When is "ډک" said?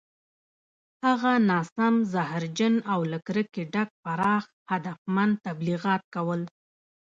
3.73-3.89